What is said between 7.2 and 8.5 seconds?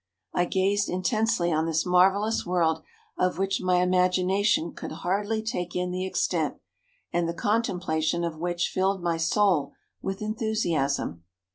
the contemplation of